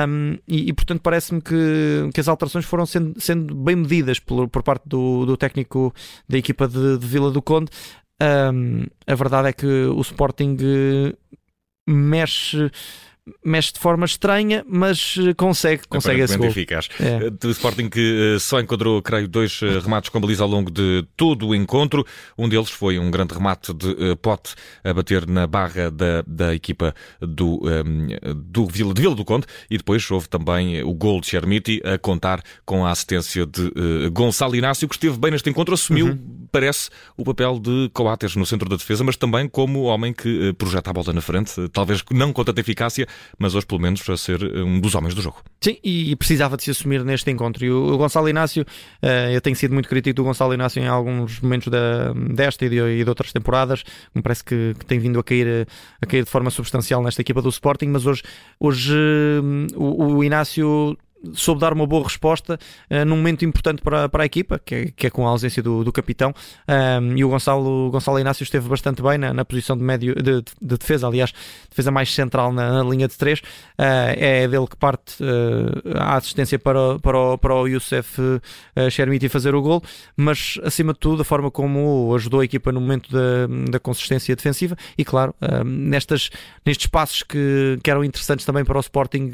Um, 0.09 0.39
e, 0.47 0.69
e, 0.69 0.73
portanto, 0.73 1.01
parece-me 1.01 1.43
que, 1.43 2.09
que 2.15 2.21
as 2.21 2.29
alterações 2.29 2.65
foram 2.65 2.87
sendo, 2.87 3.21
sendo 3.21 3.53
bem 3.53 3.75
medidas 3.75 4.21
por, 4.21 4.49
por 4.49 4.63
parte 4.63 4.89
do, 4.89 5.27
do 5.27 5.37
técnico 5.37 5.93
da 6.29 6.39
equipa 6.39 6.69
de, 6.69 6.99
de 6.99 7.07
Vila 7.07 7.33
do 7.33 7.43
Conde. 7.43 7.69
Um, 8.23 8.85
a 9.09 9.15
verdade 9.17 9.49
é 9.49 9.53
que 9.53 9.67
o 9.67 10.01
Sporting 10.03 10.57
mexe 11.89 12.71
mexe 13.45 13.73
de 13.73 13.81
forma 13.81 14.05
estranha, 14.05 14.65
mas 14.69 15.17
eh, 15.19 15.35
consegue, 15.35 15.83
consegue 15.89 16.21
esse 16.21 16.37
gol. 16.37 16.47
eficaz. 16.47 16.89
É. 17.01 17.47
O 17.47 17.51
Sporting 17.51 17.89
que 17.89 18.37
só 18.41 18.61
encontrou, 18.61 19.03
creio, 19.03 19.27
dois 19.27 19.61
remates 19.83 20.11
com 20.11 20.21
baliza 20.21 20.45
ao 20.45 20.49
longo 20.49 20.71
de 20.71 21.05
todo 21.17 21.49
o 21.49 21.55
encontro. 21.55 22.07
Um 22.39 22.49
deles 22.49 22.71
foi 22.71 22.99
um 22.99 23.11
grande 23.11 23.35
remate 23.35 23.73
de 23.75 24.17
pote 24.23 24.55
a 24.85 24.93
bater 24.93 25.27
na 25.27 25.47
barra 25.47 25.91
da, 25.91 26.23
da 26.27 26.55
equipa 26.55 26.95
do, 27.21 27.61
ehm, 27.69 28.09
do 28.35 28.67
Vila, 28.67 28.95
de 28.95 29.03
Vila 29.03 29.15
do 29.15 29.25
Conde 29.25 29.47
e 29.71 29.77
depois 29.77 30.09
houve 30.11 30.29
também 30.29 30.83
o 30.83 30.95
gol 30.95 31.21
de 31.21 31.27
Chermiti 31.27 31.81
a 31.85 31.99
contar 31.99 32.43
com 32.65 32.87
a 32.87 32.91
assistência 32.91 33.45
de 33.47 33.73
Gonçalo 34.13 34.55
Inácio, 34.55 34.89
que 34.89 34.95
esteve 34.95 35.19
bem 35.19 35.31
neste 35.31 35.49
encontro, 35.51 35.75
assumiu, 35.75 36.07
uhum. 36.07 36.49
parece, 36.53 36.91
o 37.17 37.25
papel 37.25 37.59
de 37.59 37.91
Coates 37.93 38.37
no 38.37 38.47
centro 38.47 38.69
da 38.69 38.77
defesa, 38.77 39.03
mas 39.03 39.17
também 39.17 39.49
como 39.49 39.83
homem 39.83 40.13
que 40.13 40.53
projeta 40.55 40.91
a 40.91 40.93
bola 40.93 41.13
na 41.13 41.21
frente, 41.21 41.69
talvez 41.73 42.03
não 42.11 42.33
com 42.33 42.45
tanta 42.45 42.61
eficácia, 42.61 43.07
mas 43.39 43.55
hoje 43.55 43.67
pelo 43.67 43.81
menos 43.81 44.09
a 44.09 44.17
ser 44.17 44.43
um 44.43 44.81
dos 44.81 44.95
homens 44.95 45.15
do 45.15 45.23
jogo. 45.23 45.43
Sim, 45.61 45.77
e 45.83 46.15
precisava 46.17 46.57
de 46.57 46.65
se 46.65 46.71
assumir 46.71 47.05
neste 47.05 47.31
encontro. 47.31 47.65
E 47.65 47.71
o, 47.71 47.97
Gonçalo 47.97 48.29
Inácio, 48.29 48.65
eu 49.33 49.41
tenho 49.41 49.57
sido 49.57 49.73
muito 49.75 49.89
crítico 49.89 50.17
do 50.17 50.25
Gonçalo 50.25 50.55
Inácio 50.55 50.83
em 50.83 50.87
alguns 50.87 51.41
momentos 51.41 51.69
da, 51.69 52.13
desta 52.13 52.65
e 52.65 52.69
de, 52.69 52.77
e 52.77 53.03
de 53.03 53.09
outras 53.09 53.33
temporadas, 53.33 53.83
me 54.15 54.23
parece 54.23 54.45
que, 54.45 54.75
que, 54.79 54.87
tem 54.87 54.99
vindo 54.99 55.19
a 55.19 55.25
cair, 55.25 55.67
a 56.01 56.07
cair 56.07 56.25
de 56.25 56.31
forma 56.31 56.51
substancial 56.51 57.03
nesta 57.03 57.21
equipa 57.21 57.43
do 57.43 57.49
Sporting, 57.49 57.87
mas 57.87 58.07
hoje, 58.07 58.23
hoje 58.61 58.95
o, 59.75 60.17
o 60.17 60.25
Inácio 60.25 60.97
soube 61.35 61.61
dar 61.61 61.73
uma 61.73 61.87
boa 61.87 62.05
resposta 62.05 62.59
uh, 62.91 63.05
num 63.05 63.17
momento 63.17 63.45
importante 63.45 63.83
para, 63.83 64.09
para 64.09 64.23
a 64.23 64.27
equipa, 64.27 64.61
que 64.65 64.75
é, 64.75 64.87
que 64.95 65.07
é 65.07 65.11
com 65.11 65.27
a 65.27 65.31
ausência 65.31 65.63
do, 65.63 65.85
do 65.85 65.93
capitão. 65.93 66.35
Um, 66.69 67.17
e 67.17 67.25
o 67.25 67.29
Gonçalo, 67.29 67.91
Gonçalo 67.91 68.19
Inácio 68.19 68.43
esteve 68.43 68.69
bastante 68.69 69.03
bem 69.03 69.19
na, 69.19 69.33
na 69.33 69.45
posição 69.45 69.77
de, 69.77 69.83
médio, 69.83 70.15
de, 70.15 70.43
de, 70.43 70.77
defesa, 70.77 71.07
aliás, 71.07 71.33
defesa 71.69 71.91
mais 71.91 72.13
central 72.13 72.53
na, 72.53 72.83
na 72.83 72.91
linha 72.91 73.09
de 73.09 73.17
três. 73.17 73.41
Uh, 73.79 74.15
é 74.17 74.49
dele 74.49 74.67
que 74.67 74.77
parte 74.77 75.23
uh, 75.23 75.99
a 75.99 76.17
assistência 76.17 76.59
para, 76.59 76.99
para, 76.99 77.19
o, 77.19 77.39
para 77.39 77.55
o 77.55 77.67
Youssef 77.67 78.21
uh, 78.21 79.29
fazer 79.31 79.55
o 79.55 79.63
gol, 79.63 79.83
mas 80.17 80.59
acima 80.63 80.93
de 80.93 80.99
tudo, 80.99 81.23
a 81.23 81.25
forma 81.25 81.51
como 81.51 82.15
ajudou 82.15 82.41
a 82.41 82.45
equipa 82.45 82.71
no 82.71 82.81
momento 82.81 83.11
da, 83.11 83.47
da 83.71 83.81
consistência 83.81 84.35
defensiva 84.37 84.77
e, 84.97 85.05
claro, 85.05 85.35
nestas, 85.65 86.31
nestes 86.65 86.87
passos 86.87 87.23
que, 87.23 87.79
que 87.83 87.91
eram 87.91 88.05
interessantes 88.05 88.47
também 88.47 88.65
para 88.65 88.77
o 88.77 88.81
Sporting 88.81 89.33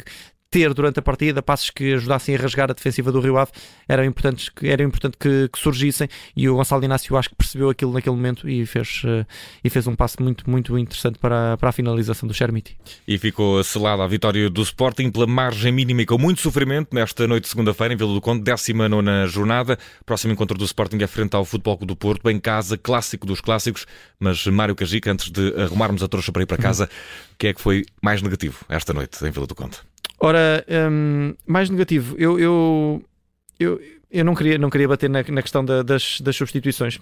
ter 0.53 0.75
durante 0.75 0.99
a 0.99 1.03
partida 1.03 1.43
passos 1.43 1.71
que 1.71 1.95
ajudassem 1.95 2.37
a 2.37 2.39
rasgar 2.39 2.71
a 2.71 2.75
defensiva 2.75 3.11
do 3.11 3.21
Rio 3.21 3.39
Ave 3.39 3.51
eram 3.89 4.05
importantes, 4.05 4.51
era 4.63 4.83
importante 4.83 5.17
que, 5.19 5.49
que, 5.49 5.59
surgissem 5.59 6.07
e 6.37 6.47
o 6.47 6.57
Gonçalo 6.57 6.85
Inácio 6.85 7.17
acho 7.17 7.31
que 7.31 7.35
percebeu 7.35 7.71
aquilo 7.71 7.91
naquele 7.91 8.15
momento 8.15 8.47
e 8.47 8.67
fez, 8.67 9.03
uh, 9.05 9.27
e 9.65 9.71
fez 9.71 9.87
um 9.87 9.97
passo 9.97 10.23
muito, 10.23 10.49
muito 10.49 10.79
interessante 10.79 11.19
para, 11.19 11.57
para 11.57 11.71
a 11.71 11.73
finalização 11.73 12.27
do 12.29 12.35
Chermiti. 12.35 12.77
E 13.09 13.17
ficou 13.17 13.65
selada 13.65 14.05
a 14.05 14.07
vitória 14.07 14.51
do 14.51 14.61
Sporting 14.61 15.11
pela 15.11 15.27
margem 15.27 15.73
mínima 15.73 16.03
e 16.03 16.07
com 16.07 16.19
muito 16.19 16.43
sofrimento 16.43 16.95
nesta 16.95 17.27
noite 17.27 17.45
de 17.45 17.49
segunda-feira 17.49 17.95
em 17.95 17.97
Vila 17.97 18.13
do 18.13 18.21
Conde, 18.21 18.43
19 18.43 19.27
jornada. 19.29 19.79
Próximo 20.05 20.35
encontro 20.35 20.59
do 20.59 20.65
Sporting 20.67 20.99
é 21.03 21.07
frente 21.07 21.35
ao 21.35 21.47
Futebol 21.47 21.79
Clube 21.79 21.95
do 21.95 21.97
Porto, 21.97 22.29
em 22.29 22.39
casa, 22.39 22.77
clássico 22.77 23.27
dos 23.27 23.41
clássicos. 23.41 23.87
Mas 24.21 24.47
Mário 24.47 24.77
Cajica, 24.77 25.11
antes 25.11 25.31
de 25.31 25.55
arrumarmos 25.59 26.03
a 26.03 26.09
trouxa 26.09 26.31
para 26.31 26.43
ir 26.43 26.47
para 26.47 26.59
casa, 26.59 26.91
o 27.33 27.39
que 27.39 27.47
é 27.47 27.55
que 27.55 27.61
foi 27.61 27.87
mais 28.03 28.21
negativo 28.21 28.59
esta 28.69 28.93
noite 28.93 29.25
em 29.25 29.31
Vila 29.31 29.47
do 29.47 29.55
Conde? 29.55 29.79
Ora, 30.25 30.65
um, 30.89 31.35
mais 31.45 31.69
negativo, 31.69 32.15
eu, 32.17 32.39
eu, 32.39 33.05
eu, 33.59 33.81
eu 34.09 34.25
não 34.25 34.37
queria, 34.37 34.57
não 34.57 34.71
queria 34.71 34.87
bater 34.87 35.11
na, 35.11 35.21
na 35.21 35.43
questão 35.43 35.65
da, 35.65 35.83
das, 35.83 36.21
das 36.21 36.37
substituições, 36.37 36.97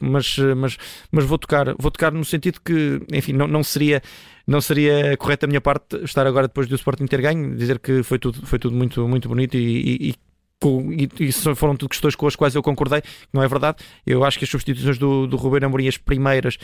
mas, 0.00 0.36
mas, 0.56 0.76
mas 1.12 1.24
vou 1.24 1.38
tocar, 1.38 1.76
vou 1.78 1.92
tocar 1.92 2.10
no 2.10 2.24
sentido 2.24 2.60
que, 2.60 3.00
enfim, 3.12 3.32
não, 3.34 3.46
não 3.46 3.62
seria 3.62 4.02
não 4.48 4.60
seria 4.60 5.16
correto 5.16 5.46
da 5.46 5.48
minha 5.48 5.60
parte 5.60 5.96
estar 6.04 6.26
agora 6.26 6.48
depois 6.48 6.66
do 6.66 6.74
Sporting 6.74 7.06
ter 7.06 7.20
ganho, 7.20 7.54
dizer 7.54 7.78
que 7.78 8.02
foi 8.02 8.18
tudo, 8.18 8.44
foi 8.44 8.58
tudo 8.58 8.74
muito, 8.74 9.06
muito 9.06 9.28
bonito 9.28 9.56
e, 9.56 10.08
e, 10.08 10.14
e, 10.62 11.08
e 11.20 11.32
foram 11.54 11.76
tudo 11.76 11.88
questões 11.88 12.16
com 12.16 12.26
as 12.26 12.34
quais 12.34 12.56
eu 12.56 12.64
concordei, 12.64 13.00
não 13.32 13.44
é 13.44 13.48
verdade. 13.48 13.78
Eu 14.04 14.24
acho 14.24 14.38
que 14.38 14.44
as 14.44 14.50
substituições 14.50 14.98
do, 14.98 15.28
do 15.28 15.36
Ruben 15.36 15.64
Amorim, 15.64 15.86
as 15.86 15.98
primeiras, 15.98 16.58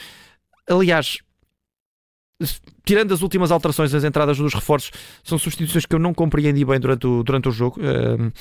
aliás, 0.68 1.18
tirando 2.84 3.12
as 3.12 3.22
últimas 3.22 3.50
alterações, 3.50 3.94
as 3.94 4.04
entradas 4.04 4.38
dos 4.38 4.54
reforços, 4.54 4.90
são 5.22 5.38
substituições 5.38 5.86
que 5.86 5.94
eu 5.94 5.98
não 5.98 6.12
compreendi 6.14 6.64
bem 6.64 6.80
durante 6.80 7.06
o, 7.06 7.22
durante 7.22 7.48
o 7.48 7.52
jogo. 7.52 7.80
Uh, 7.80 8.32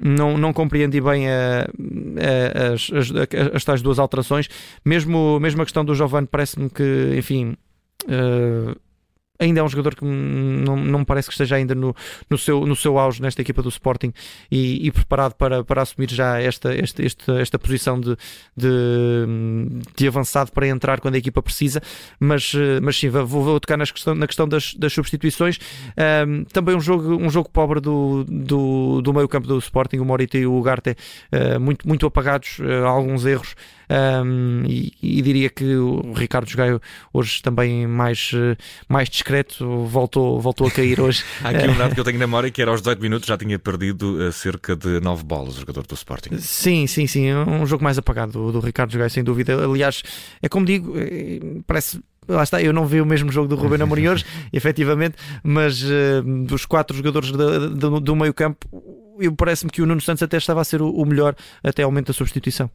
não, 0.00 0.36
não 0.36 0.52
compreendi 0.52 1.00
bem 1.00 1.28
a, 1.28 1.66
a, 1.66 2.72
as, 2.72 2.90
as, 2.92 3.54
as, 3.54 3.64
tais 3.64 3.80
duas 3.80 3.98
alterações. 3.98 4.48
Mesmo, 4.84 5.38
mesmo 5.38 5.62
a 5.62 5.64
questão 5.64 5.84
do 5.84 5.94
Giovanni 5.94 6.26
parece-me 6.26 6.68
que, 6.68 7.14
enfim, 7.16 7.56
uh, 8.04 8.76
ainda 9.38 9.60
é 9.60 9.62
um 9.62 9.68
jogador 9.68 9.94
que 9.94 10.04
não, 10.04 10.76
não 10.76 11.00
me 11.00 11.04
parece 11.04 11.28
que 11.28 11.34
esteja 11.34 11.56
ainda 11.56 11.74
no, 11.74 11.94
no, 12.30 12.38
seu, 12.38 12.66
no 12.66 12.76
seu 12.76 12.98
auge 12.98 13.20
nesta 13.20 13.42
equipa 13.42 13.62
do 13.62 13.68
Sporting 13.68 14.12
e, 14.50 14.86
e 14.86 14.92
preparado 14.92 15.34
para, 15.34 15.64
para 15.64 15.82
assumir 15.82 16.10
já 16.10 16.40
esta, 16.40 16.74
esta, 16.74 17.04
esta, 17.04 17.40
esta 17.40 17.58
posição 17.58 18.00
de, 18.00 18.16
de, 18.56 18.68
de, 19.96 20.06
avançado 20.06 20.52
para 20.52 20.68
entrar 20.68 21.00
quando 21.00 21.16
a 21.16 21.18
equipa 21.18 21.42
precisa. 21.42 21.82
Mas, 22.18 22.52
mas 22.82 22.96
sim, 22.96 23.08
vou, 23.08 23.26
vou 23.26 23.60
tocar 23.60 23.76
nas 23.76 23.90
questão, 23.90 24.14
na 24.14 24.26
questão 24.26 24.46
das, 24.46 24.74
das 24.74 24.92
substituições. 24.92 25.58
Um, 26.26 26.44
também 26.44 26.76
um 26.76 26.80
jogo, 26.80 27.16
um 27.16 27.28
jogo 27.28 27.50
pobre 27.50 27.80
do, 27.80 28.24
do, 28.24 29.02
do 29.02 29.12
meio 29.12 29.28
campo 29.28 29.48
do 29.48 29.58
Sporting, 29.58 29.98
o 29.98 30.04
Morita 30.04 30.38
e 30.38 30.46
o 30.46 30.54
Ugarte, 30.54 30.90
uh, 31.32 31.58
muito, 31.58 31.86
muito 31.86 32.06
apagados, 32.06 32.58
uh, 32.60 32.86
alguns 32.86 33.26
erros. 33.26 33.54
Um, 33.90 34.64
e, 34.66 34.92
e, 35.02 35.22
diria 35.22 35.50
que 35.50 35.76
o 35.76 36.12
Ricardo 36.12 36.50
Gaio 36.56 36.80
hoje 37.12 37.42
também 37.42 37.86
mais, 37.86 38.32
mais 38.88 39.08
discreto 39.08 39.84
voltou, 39.86 40.40
voltou 40.40 40.66
a 40.66 40.70
cair 40.70 41.00
hoje. 41.00 41.24
Há 41.44 41.50
aqui 41.50 41.68
um 41.68 41.76
dado 41.76 41.94
que 41.94 42.00
eu 42.00 42.04
tenho 42.04 42.18
na 42.24 42.26
memória 42.26 42.50
que 42.50 42.62
era 42.62 42.70
aos 42.70 42.80
18 42.80 43.00
minutos 43.00 43.26
já 43.26 43.36
tinha 43.36 43.58
perdido 43.58 44.22
eh, 44.22 44.32
cerca 44.32 44.74
de 44.74 45.00
9 45.00 45.24
bolas 45.24 45.56
o 45.56 45.60
jogador 45.60 45.86
do 45.86 45.94
Sporting. 45.94 46.38
Sim, 46.38 46.86
sim, 46.86 47.06
sim. 47.06 47.26
É 47.26 47.36
um 47.36 47.66
jogo 47.66 47.82
mais 47.84 47.98
apagado 47.98 48.32
do, 48.32 48.52
do 48.52 48.60
Ricardo 48.60 48.96
Gaio, 48.96 49.10
sem 49.10 49.22
dúvida. 49.24 49.54
Aliás, 49.64 50.02
é 50.42 50.48
como 50.48 50.64
digo, 50.66 50.94
eh, 50.96 51.40
parece 51.66 52.00
lá 52.26 52.42
está, 52.42 52.62
eu 52.62 52.72
não 52.72 52.86
vi 52.86 53.00
o 53.00 53.06
mesmo 53.06 53.30
jogo 53.30 53.48
do 53.48 53.54
Ruben 53.54 53.82
Amorim 53.82 54.08
hoje, 54.08 54.24
efetivamente, 54.52 55.16
mas 55.42 55.82
uh, 55.82 56.22
dos 56.46 56.64
quatro 56.64 56.96
jogadores 56.96 57.30
do, 57.30 57.70
do, 57.70 58.00
do 58.00 58.16
meio 58.16 58.32
campo, 58.32 58.66
parece-me 59.36 59.70
que 59.70 59.82
o 59.82 59.86
Nuno 59.86 60.00
Santos 60.00 60.22
até 60.22 60.38
estava 60.38 60.60
a 60.60 60.64
ser 60.64 60.80
o, 60.80 60.90
o 60.90 61.04
melhor 61.04 61.34
até 61.62 61.82
ao 61.82 61.90
momento 61.90 62.06
da 62.06 62.12
substituição. 62.14 62.70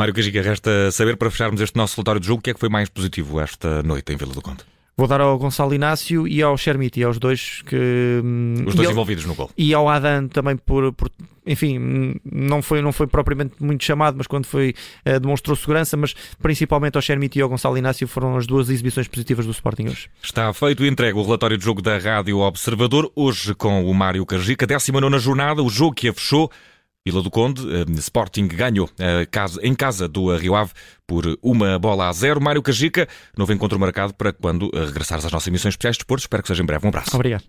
Mário 0.00 0.14
Cajica, 0.14 0.40
resta 0.40 0.90
saber 0.90 1.18
para 1.18 1.30
fecharmos 1.30 1.60
este 1.60 1.76
nosso 1.76 1.94
relatório 1.96 2.22
de 2.22 2.26
jogo 2.26 2.40
o 2.40 2.42
que 2.42 2.48
é 2.48 2.54
que 2.54 2.58
foi 2.58 2.70
mais 2.70 2.88
positivo 2.88 3.38
esta 3.38 3.82
noite 3.82 4.10
em 4.10 4.16
Vila 4.16 4.32
do 4.32 4.40
Conde. 4.40 4.64
Vou 4.96 5.06
dar 5.06 5.20
ao 5.20 5.36
Gonçalo 5.38 5.74
Inácio 5.74 6.26
e 6.26 6.40
ao 6.40 6.56
Chermiti, 6.56 7.02
aos 7.02 7.18
dois 7.18 7.60
que. 7.66 7.76
Hum, 8.24 8.64
Os 8.66 8.74
dois 8.74 8.88
envolvidos 8.88 9.26
no 9.26 9.34
gol. 9.34 9.50
E 9.58 9.74
ao 9.74 9.90
Adam 9.90 10.26
também 10.26 10.56
por, 10.56 10.90
por. 10.94 11.10
enfim, 11.46 12.14
não 12.24 12.62
foi, 12.62 12.80
não 12.80 12.92
foi 12.92 13.08
propriamente 13.08 13.56
muito 13.60 13.84
chamado, 13.84 14.16
mas 14.16 14.26
quando 14.26 14.46
foi. 14.46 14.74
Uh, 15.06 15.20
demonstrou 15.20 15.54
segurança, 15.54 15.98
mas 15.98 16.14
principalmente 16.40 16.96
ao 16.96 17.02
Chermiti 17.02 17.38
e 17.38 17.42
ao 17.42 17.50
Gonçalo 17.50 17.76
Inácio 17.76 18.08
foram 18.08 18.38
as 18.38 18.46
duas 18.46 18.70
exibições 18.70 19.06
positivas 19.06 19.44
do 19.44 19.52
Sporting 19.52 19.88
hoje. 19.88 20.08
Está 20.22 20.50
feito 20.54 20.82
e 20.82 20.88
entregue 20.88 21.18
o 21.18 21.22
relatório 21.22 21.58
de 21.58 21.64
jogo 21.64 21.82
da 21.82 21.98
Rádio 21.98 22.38
Observador, 22.38 23.12
hoje 23.14 23.54
com 23.54 23.84
o 23.84 23.94
Mário 23.94 24.24
Cajica, 24.24 24.66
19 24.66 25.18
jornada, 25.18 25.62
o 25.62 25.68
jogo 25.68 25.94
que 25.94 26.08
a 26.08 26.14
fechou. 26.14 26.50
Vila 27.10 27.22
do 27.22 27.30
Conde, 27.30 27.62
eh, 27.68 27.84
Sporting 27.98 28.46
ganhou 28.46 28.88
eh, 28.98 29.26
em 29.62 29.74
casa 29.74 30.06
do 30.06 30.34
Rio 30.36 30.54
Ave 30.54 30.72
por 31.06 31.36
uma 31.42 31.78
bola 31.78 32.08
a 32.08 32.12
zero. 32.12 32.40
Mário 32.40 32.62
Cajica, 32.62 33.08
novo 33.36 33.52
encontro 33.52 33.78
marcado 33.80 34.14
para 34.14 34.32
quando 34.32 34.70
eh, 34.72 34.84
regressares 34.84 35.24
às 35.24 35.32
nossas 35.32 35.48
emissões 35.48 35.72
especiais 35.72 35.96
de 35.96 36.02
esportes. 36.02 36.24
Espero 36.24 36.42
que 36.42 36.48
seja 36.48 36.62
em 36.62 36.66
breve. 36.66 36.86
Um 36.86 36.88
abraço. 36.88 37.14
Obrigado. 37.14 37.44